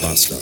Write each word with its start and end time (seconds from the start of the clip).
Bastard. 0.00 0.40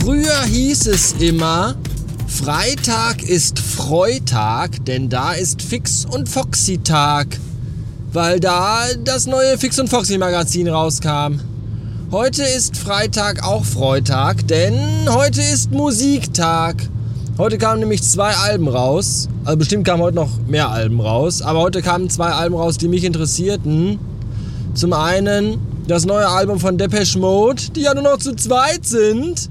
Früher 0.00 0.44
hieß 0.44 0.86
es 0.86 1.12
immer, 1.14 1.74
Freitag 2.26 3.22
ist 3.22 3.58
Freitag, 3.58 4.84
denn 4.84 5.08
da 5.08 5.32
ist 5.32 5.62
Fix 5.62 6.04
und 6.04 6.28
Foxy 6.28 6.78
Tag, 6.78 7.38
weil 8.12 8.40
da 8.40 8.86
das 9.04 9.26
neue 9.26 9.58
Fix 9.58 9.78
und 9.78 9.88
Foxy 9.88 10.18
Magazin 10.18 10.68
rauskam. 10.68 11.40
Heute 12.10 12.44
ist 12.44 12.76
Freitag 12.76 13.42
auch 13.42 13.64
Freitag, 13.64 14.46
denn 14.46 15.08
heute 15.08 15.40
ist 15.42 15.72
Musiktag. 15.72 16.76
Heute 17.38 17.58
kamen 17.58 17.80
nämlich 17.80 18.02
zwei 18.02 18.34
Alben 18.34 18.66
raus. 18.66 19.28
Also 19.44 19.58
bestimmt 19.58 19.86
kamen 19.86 20.02
heute 20.02 20.16
noch 20.16 20.30
mehr 20.46 20.70
Alben 20.70 21.02
raus, 21.02 21.42
aber 21.42 21.60
heute 21.60 21.82
kamen 21.82 22.08
zwei 22.08 22.28
Alben 22.28 22.56
raus, 22.56 22.78
die 22.78 22.88
mich 22.88 23.04
interessierten. 23.04 23.98
Zum 24.72 24.94
einen 24.94 25.58
das 25.86 26.06
neue 26.06 26.26
Album 26.26 26.58
von 26.58 26.78
Depeche 26.78 27.18
Mode, 27.18 27.62
die 27.74 27.82
ja 27.82 27.92
nur 27.92 28.04
noch 28.04 28.16
zu 28.16 28.34
zweit 28.34 28.86
sind. 28.86 29.50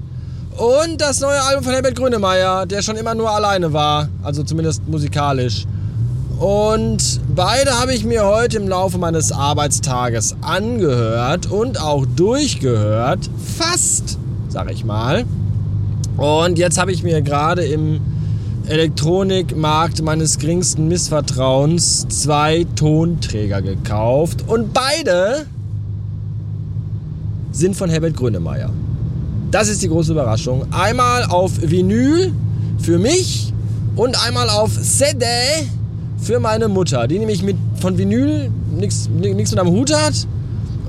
Und 0.56 1.00
das 1.00 1.20
neue 1.20 1.40
Album 1.40 1.62
von 1.62 1.74
Herbert 1.74 1.94
Grönemeyer, 1.94 2.66
der 2.66 2.82
schon 2.82 2.96
immer 2.96 3.14
nur 3.14 3.30
alleine 3.30 3.72
war. 3.72 4.08
Also 4.24 4.42
zumindest 4.42 4.88
musikalisch. 4.88 5.64
Und 6.40 7.20
beide 7.36 7.78
habe 7.78 7.94
ich 7.94 8.04
mir 8.04 8.24
heute 8.24 8.56
im 8.56 8.66
Laufe 8.66 8.98
meines 8.98 9.30
Arbeitstages 9.30 10.34
angehört 10.40 11.52
und 11.52 11.80
auch 11.80 12.04
durchgehört. 12.04 13.30
Fast, 13.56 14.18
sag 14.48 14.72
ich 14.72 14.84
mal. 14.84 15.24
Und 16.16 16.58
jetzt 16.58 16.78
habe 16.78 16.92
ich 16.92 17.02
mir 17.02 17.20
gerade 17.22 17.64
im 17.64 18.00
Elektronikmarkt 18.68 20.02
meines 20.02 20.38
geringsten 20.38 20.88
Missvertrauens 20.88 22.08
zwei 22.08 22.66
Tonträger 22.74 23.62
gekauft. 23.62 24.44
Und 24.46 24.72
beide 24.72 25.46
sind 27.52 27.76
von 27.76 27.90
Herbert 27.90 28.16
Grönemeyer. 28.16 28.70
Das 29.50 29.68
ist 29.68 29.82
die 29.82 29.88
große 29.88 30.12
Überraschung. 30.12 30.66
Einmal 30.72 31.24
auf 31.24 31.52
Vinyl 31.60 32.32
für 32.78 32.98
mich 32.98 33.52
und 33.94 34.26
einmal 34.26 34.50
auf 34.50 34.70
CD 34.80 35.26
für 36.18 36.40
meine 36.40 36.68
Mutter, 36.68 37.06
die 37.06 37.18
nämlich 37.18 37.42
mit 37.42 37.56
von 37.80 37.98
Vinyl 37.98 38.50
nichts 38.70 39.08
mit 39.08 39.58
am 39.58 39.68
Hut 39.68 39.94
hat, 39.94 40.26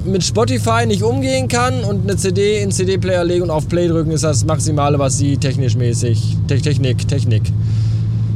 mit 0.08 0.23
Spotify 0.23 0.86
nicht 0.86 1.03
umgehen 1.03 1.47
kann 1.47 1.83
und 1.83 2.03
eine 2.03 2.17
CD 2.17 2.61
in 2.61 2.72
CD-Player 2.72 3.23
legen 3.23 3.44
und 3.44 3.50
auf 3.50 3.67
Play 3.67 3.88
drücken 3.88 4.11
ist 4.11 4.23
das 4.23 4.45
Maximale, 4.45 4.99
was 4.99 5.17
sie 5.17 5.38
technisch 5.38 5.75
mäßig, 5.75 6.38
Technik, 6.47 7.08
Technik, 7.08 7.44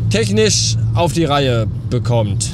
technisch 0.10 0.78
auf 0.94 1.14
die 1.14 1.26
Reihe 1.26 1.68
bekommt. 1.90 2.52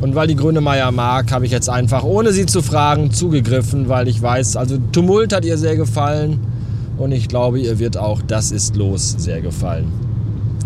Und 0.00 0.16
weil 0.16 0.26
die 0.26 0.34
Grünemeier 0.34 0.90
mag, 0.90 1.30
habe 1.30 1.46
ich 1.46 1.52
jetzt 1.52 1.68
einfach, 1.68 2.02
ohne 2.02 2.32
sie 2.32 2.46
zu 2.46 2.60
fragen, 2.60 3.12
zugegriffen, 3.12 3.88
weil 3.88 4.08
ich 4.08 4.20
weiß, 4.20 4.56
also 4.56 4.76
Tumult 4.90 5.32
hat 5.32 5.44
ihr 5.44 5.56
sehr 5.56 5.76
gefallen 5.76 6.40
und 6.98 7.12
ich 7.12 7.28
glaube, 7.28 7.60
ihr 7.60 7.78
wird 7.78 7.96
auch 7.96 8.20
Das 8.22 8.50
ist 8.50 8.76
los 8.76 9.14
sehr 9.18 9.40
gefallen. 9.40 9.86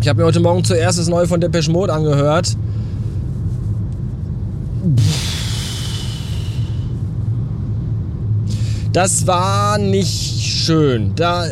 Ich 0.01 0.07
habe 0.07 0.21
mir 0.21 0.25
heute 0.25 0.39
Morgen 0.39 0.63
zuerst 0.63 0.99
das 0.99 1.07
neue 1.07 1.27
von 1.27 1.39
Depeche 1.39 1.71
Mode 1.71 1.93
angehört. 1.93 2.55
Das 8.97 9.27
war 9.27 9.77
nicht 9.77 10.41
schön. 10.41 11.11
Da, 11.15 11.45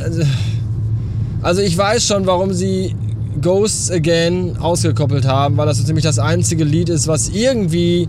also 1.44 1.62
ich 1.62 1.78
weiß 1.78 2.04
schon, 2.04 2.26
warum 2.26 2.54
sie 2.54 2.96
Ghosts 3.40 3.92
Again 3.92 4.58
ausgekoppelt 4.58 5.28
haben, 5.28 5.56
weil 5.56 5.68
das 5.68 5.78
so 5.78 5.84
ziemlich 5.84 6.04
das 6.04 6.18
einzige 6.18 6.64
Lied 6.64 6.90
ist, 6.90 7.08
was 7.08 7.30
irgendwie 7.30 8.08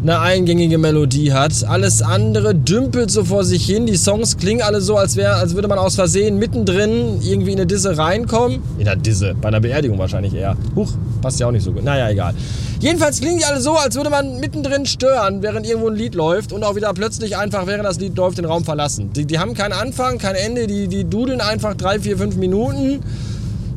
eine 0.00 0.20
eingängige 0.20 0.78
Melodie 0.78 1.32
hat. 1.32 1.64
Alles 1.66 2.02
andere 2.02 2.54
dümpelt 2.54 3.10
so 3.10 3.24
vor 3.24 3.44
sich 3.44 3.66
hin. 3.66 3.86
Die 3.86 3.96
Songs 3.96 4.36
klingen 4.36 4.62
alle 4.62 4.80
so, 4.80 4.96
als, 4.96 5.16
wär, 5.16 5.36
als 5.36 5.54
würde 5.54 5.68
man 5.68 5.78
aus 5.78 5.96
Versehen 5.96 6.38
mittendrin 6.38 7.20
irgendwie 7.20 7.52
in 7.52 7.58
eine 7.58 7.66
Disse 7.66 7.98
reinkommen. 7.98 8.62
In 8.78 8.86
einer 8.86 9.00
Disse, 9.00 9.34
bei 9.40 9.48
einer 9.48 9.60
Beerdigung 9.60 9.98
wahrscheinlich 9.98 10.34
eher. 10.34 10.56
Huch, 10.76 10.92
passt 11.20 11.40
ja 11.40 11.48
auch 11.48 11.52
nicht 11.52 11.64
so 11.64 11.72
gut. 11.72 11.82
Naja, 11.82 12.08
egal. 12.10 12.34
Jedenfalls 12.80 13.20
klingen 13.20 13.38
die 13.38 13.44
alle 13.44 13.60
so, 13.60 13.72
als 13.72 13.96
würde 13.96 14.10
man 14.10 14.38
mittendrin 14.38 14.86
stören, 14.86 15.42
während 15.42 15.66
irgendwo 15.66 15.88
ein 15.88 15.96
Lied 15.96 16.14
läuft 16.14 16.52
und 16.52 16.62
auch 16.62 16.76
wieder 16.76 16.92
plötzlich 16.94 17.36
einfach, 17.36 17.66
während 17.66 17.84
das 17.84 17.98
Lied 17.98 18.16
läuft, 18.16 18.38
den 18.38 18.44
Raum 18.44 18.64
verlassen. 18.64 19.12
Die, 19.14 19.24
die 19.24 19.40
haben 19.40 19.54
keinen 19.54 19.72
Anfang, 19.72 20.18
kein 20.18 20.36
Ende, 20.36 20.68
die, 20.68 20.86
die 20.86 21.04
dudeln 21.04 21.40
einfach 21.40 21.74
drei, 21.74 21.98
vier, 21.98 22.16
fünf 22.16 22.36
Minuten 22.36 23.00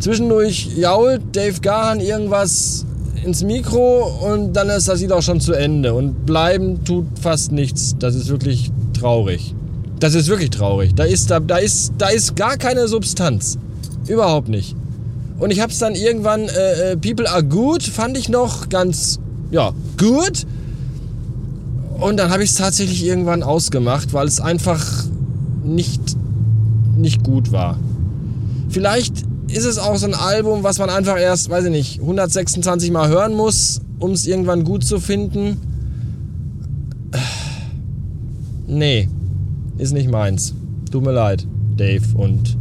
Zwischendurch 0.02 0.68
jault 0.78 1.22
Dave 1.32 1.62
Gahan 1.62 2.00
irgendwas 2.00 2.88
ins 3.24 3.44
Mikro 3.44 4.04
und 4.34 4.54
dann 4.54 4.70
ist 4.70 4.88
das 4.88 5.02
Lied 5.02 5.12
auch 5.12 5.22
schon 5.22 5.40
zu 5.40 5.54
Ende. 5.54 5.94
Und 5.94 6.26
bleiben 6.26 6.84
tut 6.84 7.06
fast 7.20 7.52
nichts. 7.52 7.96
Das 8.00 8.16
ist 8.16 8.30
wirklich 8.30 8.72
traurig. 9.00 9.54
Das 10.00 10.16
ist 10.16 10.28
wirklich 10.28 10.50
traurig. 10.50 10.96
Da 10.96 11.04
ist, 11.04 11.30
da, 11.30 11.40
da 11.40 11.58
ist, 11.58 11.94
da 11.98 12.10
ist 12.10 12.36
gar 12.36 12.58
keine 12.58 12.88
Substanz. 12.88 13.58
Überhaupt 14.08 14.50
nicht. 14.50 14.76
Und 15.40 15.52
ich 15.52 15.60
hab's 15.60 15.80
dann 15.80 15.96
irgendwann, 15.96 16.42
äh, 16.50 16.92
äh, 16.92 16.98
People 16.98 17.30
Are 17.30 17.44
Good, 17.44 17.84
fand 17.84 18.18
ich 18.18 18.30
noch 18.30 18.70
ganz, 18.70 19.20
ja, 19.52 19.74
gut. 19.98 20.46
Und 22.00 22.18
dann 22.18 22.32
habe 22.32 22.44
ich 22.44 22.52
es 22.52 22.56
tatsächlich 22.56 23.06
irgendwann 23.06 23.44
ausgemacht, 23.44 24.14
weil 24.14 24.28
es 24.28 24.40
einfach 24.40 24.84
nicht, 25.64 26.02
nicht 26.98 27.24
gut 27.24 27.52
war. 27.52 27.78
Vielleicht 28.70 29.24
ist 29.54 29.66
es 29.66 29.78
auch 29.78 29.96
so 29.98 30.08
ein 30.08 30.14
Album, 30.14 30.64
was 30.64 30.80
man 30.80 30.90
einfach 30.90 31.20
erst, 31.20 31.50
weiß 31.50 31.66
ich 31.66 31.72
nicht, 31.72 32.00
126 32.02 32.92
Mal 32.92 33.10
hören 33.10 33.34
muss, 33.34 33.82
um 34.00 34.12
es 34.12 34.26
irgendwann 34.26 34.64
gut 34.64 34.84
zu 34.84 35.00
finden? 35.00 35.58
Nee, 38.68 39.10
ist 39.78 39.94
nicht 39.94 40.10
meins. 40.10 40.54
Tut 40.92 41.04
mir 41.04 41.12
leid, 41.12 41.46
Dave 41.76 42.04
und 42.16 42.58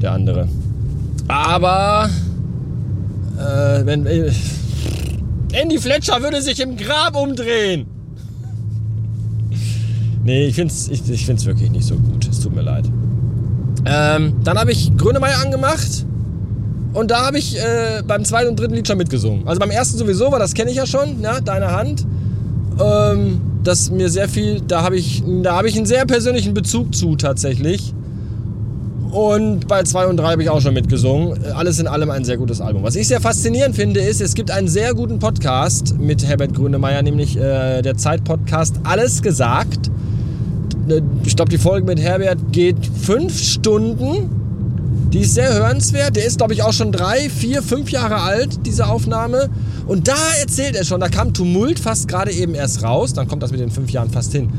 der 0.00 0.12
andere. 0.12 0.48
Aber 1.28 2.10
äh, 3.38 3.86
wenn 3.86 4.06
äh, 4.06 4.30
Andy 5.52 5.78
Fletcher 5.78 6.22
würde 6.22 6.42
sich 6.42 6.60
im 6.60 6.76
Grab 6.76 7.16
umdrehen. 7.16 7.86
Nee, 10.24 10.46
ich 10.46 10.54
find's, 10.54 10.88
ich, 10.88 11.08
ich 11.08 11.26
find's 11.26 11.44
wirklich 11.44 11.70
nicht 11.70 11.86
so 11.86 11.96
gut. 11.96 12.26
Es 12.28 12.40
tut 12.40 12.54
mir 12.54 12.62
leid. 12.62 12.84
Ähm, 13.86 14.36
dann 14.42 14.58
habe 14.58 14.72
ich 14.72 14.96
Grönemeyer 14.96 15.40
angemacht 15.42 16.06
und 16.94 17.10
da 17.10 17.26
habe 17.26 17.38
ich 17.38 17.56
äh, 17.58 18.02
beim 18.06 18.24
zweiten 18.24 18.50
und 18.50 18.58
dritten 18.58 18.74
Lied 18.74 18.86
schon 18.86 18.98
mitgesungen. 18.98 19.46
Also 19.46 19.58
beim 19.58 19.70
ersten 19.70 19.98
sowieso, 19.98 20.30
weil 20.30 20.38
das 20.38 20.54
kenne 20.54 20.70
ich 20.70 20.76
ja 20.76 20.86
schon, 20.86 21.20
ja, 21.20 21.40
Deine 21.40 21.72
Hand. 21.72 22.06
Ähm, 22.80 23.40
das 23.64 23.90
mir 23.90 24.10
sehr 24.10 24.28
viel, 24.28 24.60
da 24.60 24.82
habe 24.82 24.96
ich, 24.96 25.22
da 25.42 25.56
habe 25.56 25.68
ich 25.68 25.76
einen 25.76 25.86
sehr 25.86 26.06
persönlichen 26.06 26.54
Bezug 26.54 26.94
zu 26.94 27.16
tatsächlich. 27.16 27.94
Und 29.10 29.68
bei 29.68 29.82
2 29.82 30.06
und 30.08 30.16
3 30.16 30.32
habe 30.32 30.42
ich 30.42 30.50
auch 30.50 30.60
schon 30.60 30.74
mitgesungen. 30.74 31.38
Alles 31.54 31.78
in 31.78 31.86
allem 31.86 32.10
ein 32.10 32.24
sehr 32.24 32.36
gutes 32.36 32.60
Album. 32.60 32.82
Was 32.82 32.96
ich 32.96 33.06
sehr 33.06 33.20
faszinierend 33.20 33.76
finde, 33.76 34.00
ist, 34.00 34.20
es 34.20 34.34
gibt 34.34 34.50
einen 34.50 34.66
sehr 34.66 34.92
guten 34.92 35.20
Podcast 35.20 35.96
mit 35.98 36.26
Herbert 36.26 36.52
Grönemeyer, 36.52 37.00
nämlich 37.02 37.36
äh, 37.36 37.80
der 37.82 37.96
Zeit-Podcast 37.96 38.80
Alles 38.82 39.22
gesagt. 39.22 39.90
Ne, 40.86 41.02
ich 41.24 41.36
glaube, 41.36 41.50
die 41.50 41.58
Folge 41.58 41.86
mit 41.86 42.00
Herbert 42.00 42.38
geht 42.52 42.76
fünf 42.86 43.38
Stunden. 43.38 44.30
Die 45.12 45.20
ist 45.20 45.34
sehr 45.34 45.52
hörenswert. 45.54 46.16
Der 46.16 46.26
ist, 46.26 46.38
glaube 46.38 46.54
ich, 46.54 46.62
auch 46.62 46.72
schon 46.72 46.92
drei, 46.92 47.30
vier, 47.30 47.62
fünf 47.62 47.90
Jahre 47.90 48.16
alt, 48.16 48.66
diese 48.66 48.86
Aufnahme. 48.86 49.48
Und 49.86 50.08
da 50.08 50.16
erzählt 50.40 50.76
er 50.76 50.84
schon, 50.84 51.00
da 51.00 51.08
kam 51.08 51.32
Tumult 51.32 51.78
fast 51.78 52.08
gerade 52.08 52.32
eben 52.32 52.54
erst 52.54 52.82
raus. 52.82 53.12
Dann 53.12 53.28
kommt 53.28 53.42
das 53.42 53.50
mit 53.50 53.60
den 53.60 53.70
fünf 53.70 53.90
Jahren 53.90 54.10
fast 54.10 54.32
hin. 54.32 54.50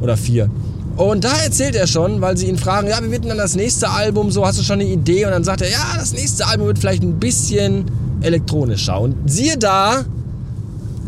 Oder 0.00 0.16
vier. 0.16 0.50
Und 0.96 1.22
da 1.22 1.32
erzählt 1.44 1.76
er 1.76 1.86
schon, 1.86 2.20
weil 2.20 2.36
sie 2.36 2.46
ihn 2.46 2.58
fragen, 2.58 2.88
ja, 2.88 2.98
wie 3.02 3.10
wird 3.10 3.24
dann 3.24 3.36
das 3.36 3.54
nächste 3.54 3.90
Album 3.90 4.32
so? 4.32 4.44
Hast 4.44 4.58
du 4.58 4.64
schon 4.64 4.80
eine 4.80 4.88
Idee? 4.88 5.26
Und 5.26 5.30
dann 5.30 5.44
sagt 5.44 5.60
er, 5.60 5.70
ja, 5.70 5.94
das 5.96 6.12
nächste 6.12 6.46
Album 6.46 6.66
wird 6.66 6.78
vielleicht 6.78 7.04
ein 7.04 7.20
bisschen 7.20 7.84
elektronischer. 8.20 9.00
Und 9.00 9.14
siehe 9.30 9.56
da, 9.56 10.04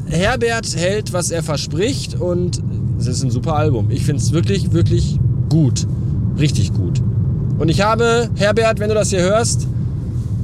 Herbert 0.07 0.77
hält, 0.77 1.13
was 1.13 1.31
er 1.31 1.43
verspricht 1.43 2.21
und 2.21 2.63
es 3.01 3.17
ist 3.17 3.23
ein 3.23 3.31
super 3.31 3.57
Album. 3.57 3.91
Ich 3.91 4.05
finde 4.05 4.23
es 4.23 4.33
wirklich, 4.33 4.73
wirklich 4.73 5.19
gut. 5.49 5.87
Richtig 6.39 6.73
gut. 6.73 7.01
Und 7.59 7.69
ich 7.69 7.83
habe, 7.83 8.31
Herbert, 8.37 8.79
wenn 8.79 8.89
du 8.89 8.95
das 8.95 9.11
hier 9.11 9.21
hörst, 9.21 9.67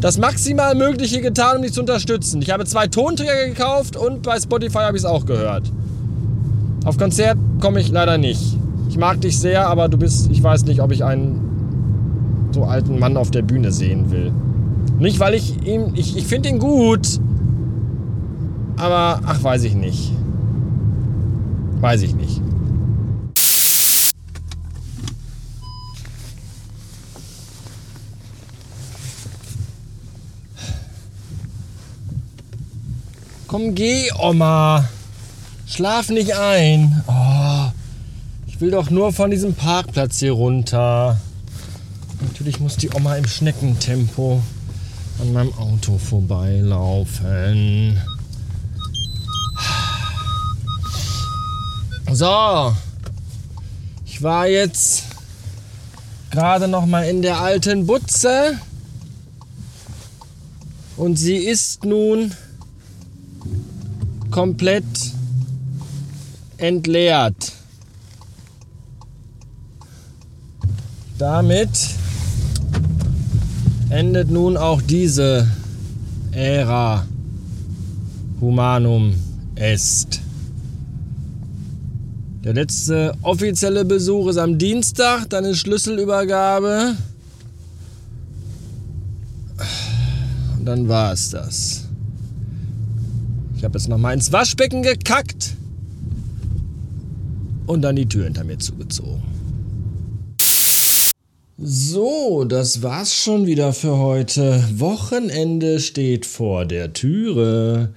das 0.00 0.18
maximal 0.18 0.74
Mögliche 0.74 1.20
getan, 1.20 1.56
um 1.56 1.62
dich 1.62 1.72
zu 1.72 1.80
unterstützen. 1.80 2.42
Ich 2.42 2.50
habe 2.50 2.64
zwei 2.64 2.86
Tonträger 2.86 3.46
gekauft 3.48 3.96
und 3.96 4.22
bei 4.22 4.38
Spotify 4.38 4.78
habe 4.78 4.96
ich 4.96 5.02
es 5.02 5.06
auch 5.06 5.24
gehört. 5.24 5.72
Auf 6.84 6.98
Konzert 6.98 7.38
komme 7.60 7.80
ich 7.80 7.90
leider 7.90 8.18
nicht. 8.18 8.56
Ich 8.88 8.98
mag 8.98 9.20
dich 9.20 9.38
sehr, 9.38 9.68
aber 9.68 9.88
du 9.88 9.96
bist, 9.96 10.30
ich 10.30 10.42
weiß 10.42 10.64
nicht, 10.66 10.80
ob 10.80 10.92
ich 10.92 11.04
einen 11.04 12.50
so 12.52 12.64
alten 12.64 12.98
Mann 12.98 13.16
auf 13.16 13.30
der 13.30 13.42
Bühne 13.42 13.72
sehen 13.72 14.10
will. 14.10 14.32
Nicht, 14.98 15.18
weil 15.18 15.34
ich 15.34 15.66
ihm, 15.66 15.92
ich, 15.94 16.16
ich 16.16 16.26
finde 16.26 16.48
ihn 16.48 16.58
gut, 16.58 17.20
aber 18.76 19.20
ach, 19.24 19.42
weiß 19.42 19.64
ich 19.64 19.74
nicht. 19.74 20.12
Weiß 21.80 22.02
ich 22.02 22.14
nicht. 22.14 22.40
Komm, 33.56 33.74
geh, 33.74 34.12
Oma. 34.18 34.86
Schlaf 35.66 36.10
nicht 36.10 36.36
ein. 36.36 37.02
Oh, 37.06 37.70
ich 38.46 38.60
will 38.60 38.70
doch 38.70 38.90
nur 38.90 39.14
von 39.14 39.30
diesem 39.30 39.54
Parkplatz 39.54 40.18
hier 40.18 40.32
runter. 40.32 41.18
Natürlich 42.20 42.60
muss 42.60 42.76
die 42.76 42.90
Oma 42.90 43.16
im 43.16 43.26
Schneckentempo 43.26 44.42
an 45.22 45.32
meinem 45.32 45.54
Auto 45.54 45.96
vorbeilaufen. 45.96 47.98
So, 52.12 52.74
ich 54.04 54.22
war 54.22 54.48
jetzt 54.48 55.04
gerade 56.30 56.68
noch 56.68 56.84
mal 56.84 57.08
in 57.08 57.22
der 57.22 57.40
alten 57.40 57.86
Butze 57.86 58.58
und 60.98 61.16
sie 61.16 61.38
ist 61.38 61.86
nun 61.86 62.34
komplett 64.36 64.84
entleert. 66.58 67.52
Damit 71.16 71.70
endet 73.88 74.30
nun 74.30 74.58
auch 74.58 74.82
diese 74.82 75.48
Ära 76.32 77.06
Humanum 78.38 79.14
Est. 79.54 80.20
Der 82.44 82.52
letzte 82.52 83.14
offizielle 83.22 83.86
Besuch 83.86 84.28
ist 84.28 84.36
am 84.36 84.58
Dienstag, 84.58 85.30
dann 85.30 85.46
ist 85.46 85.60
Schlüsselübergabe. 85.60 86.94
Und 90.58 90.66
dann 90.66 90.86
war 90.86 91.14
es 91.14 91.30
das. 91.30 91.85
Ich 93.56 93.64
habe 93.64 93.78
jetzt 93.78 93.88
noch 93.88 93.98
mal 93.98 94.12
ins 94.12 94.32
Waschbecken 94.32 94.82
gekackt 94.82 95.54
und 97.66 97.82
dann 97.82 97.96
die 97.96 98.06
Tür 98.06 98.24
hinter 98.24 98.44
mir 98.44 98.58
zugezogen. 98.58 99.22
So, 101.58 102.44
das 102.44 102.82
war's 102.82 103.14
schon 103.14 103.46
wieder 103.46 103.72
für 103.72 103.96
heute. 103.96 104.62
Wochenende 104.76 105.80
steht 105.80 106.26
vor 106.26 106.66
der 106.66 106.92
Türe. 106.92 107.94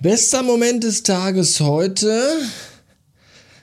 Bester 0.00 0.42
Moment 0.42 0.82
des 0.82 1.02
Tages 1.02 1.60
heute, 1.60 2.22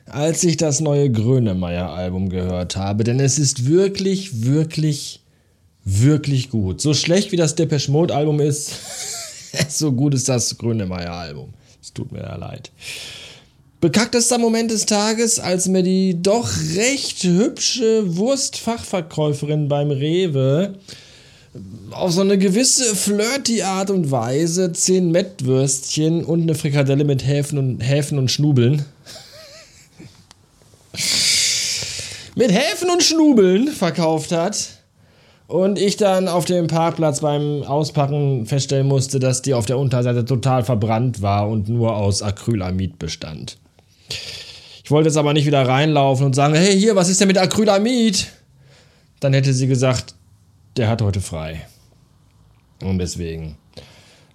als 0.06 0.44
ich 0.44 0.58
das 0.58 0.82
neue 0.82 1.12
Grönemeyer-Album 1.12 2.30
gehört 2.30 2.76
habe, 2.76 3.04
denn 3.04 3.20
es 3.20 3.40
ist 3.40 3.66
wirklich, 3.66 4.44
wirklich, 4.44 5.24
wirklich 5.84 6.52
gut. 6.52 6.80
So 6.80 6.94
schlecht 6.94 7.32
wie 7.32 7.38
das 7.38 7.56
Depeche 7.56 7.92
Mode-Album 7.92 8.40
ist, 8.40 8.72
so 9.70 9.92
gut 9.92 10.14
ist 10.14 10.30
das 10.30 10.58
Grönemeyer-Album. 10.58 11.54
Es 11.82 11.94
tut 11.94 12.12
mir 12.12 12.22
ja 12.22 12.36
leid. 12.36 12.72
Bekacktester 13.82 14.38
Moment 14.38 14.72
des 14.72 14.86
Tages, 14.86 15.40
als 15.40 15.68
mir 15.68 15.84
die 15.84 16.22
doch 16.22 16.50
recht 16.76 17.24
hübsche 17.24 18.16
Wurstfachverkäuferin 18.16 19.68
beim 19.68 19.92
Rewe 19.92 20.76
auf 21.92 22.14
so 22.14 22.22
eine 22.22 22.38
gewisse 22.38 22.96
flirty 22.96 23.62
Art 23.62 23.92
und 23.92 24.10
Weise 24.10 24.72
zehn 24.72 25.12
Mettwürstchen 25.12 26.24
und 26.24 26.44
eine 26.44 26.56
Frikadelle 26.56 27.04
mit 27.04 27.28
Häfen 27.28 27.58
und, 27.60 27.82
Häfen 27.82 28.18
und 28.18 28.32
Schnubeln 28.32 28.86
mit 32.36 32.52
Häfen 32.52 32.90
und 32.90 33.04
Schnubeln 33.04 33.68
verkauft 33.68 34.32
hat. 34.32 34.70
Und 35.54 35.78
ich 35.78 35.98
dann 35.98 36.28
auf 36.28 36.46
dem 36.46 36.66
Parkplatz 36.66 37.20
beim 37.20 37.62
Auspacken 37.62 38.48
feststellen 38.48 38.88
musste, 38.88 39.20
dass 39.20 39.44
die 39.44 39.54
auf 39.54 39.68
der 39.68 39.78
Unterseite 39.78 40.26
total 40.26 40.64
verbrannt 40.64 41.22
war 41.22 41.48
und 41.48 41.70
nur 41.70 41.96
aus 41.96 42.24
Acrylamid 42.24 42.98
bestand. 42.98 43.60
Ich 44.84 44.90
wollte 44.90 45.10
jetzt 45.10 45.16
aber 45.16 45.32
nicht 45.32 45.46
wieder 45.46 45.68
reinlaufen 45.68 46.26
und 46.26 46.34
sagen, 46.34 46.56
hey, 46.56 46.76
hier, 46.76 46.96
was 46.96 47.08
ist 47.08 47.22
denn 47.22 47.28
mit 47.28 47.38
Acrylamid? 47.38 48.32
Dann 49.20 49.34
hätte 49.34 49.54
sie 49.54 49.68
gesagt, 49.68 50.16
der 50.76 50.90
hat 50.90 51.04
heute 51.04 51.22
frei. 51.22 51.68
Und 52.82 52.98
deswegen 52.98 53.56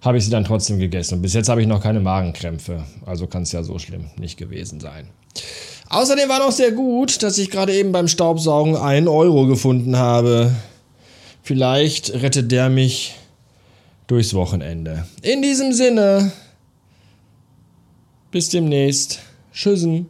habe 0.01 0.19
ich 0.19 0.23
sie 0.23 0.31
dann 0.31 0.45
trotzdem 0.45 0.79
gegessen. 0.79 1.15
Und 1.15 1.21
bis 1.21 1.33
jetzt 1.33 1.49
habe 1.49 1.59
ich 1.59 1.67
noch 1.67 1.83
keine 1.83 1.99
Magenkrämpfe. 1.99 2.85
Also 3.05 3.27
kann 3.27 3.43
es 3.43 3.51
ja 3.51 3.61
so 3.61 3.77
schlimm 3.77 4.09
nicht 4.17 4.37
gewesen 4.37 4.79
sein. 4.79 5.09
Außerdem 5.89 6.29
war 6.29 6.39
noch 6.39 6.53
sehr 6.53 6.71
gut, 6.71 7.21
dass 7.23 7.37
ich 7.37 7.51
gerade 7.51 7.75
eben 7.75 7.91
beim 7.91 8.07
Staubsaugen 8.07 8.77
einen 8.77 9.09
Euro 9.09 9.47
gefunden 9.47 9.97
habe. 9.97 10.55
Vielleicht 11.49 12.13
rettet 12.13 12.51
der 12.51 12.69
mich 12.69 13.15
durchs 14.05 14.35
Wochenende. 14.35 15.07
In 15.23 15.41
diesem 15.41 15.73
Sinne, 15.73 16.31
bis 18.29 18.49
demnächst. 18.49 19.21
Tschüssen. 19.51 20.05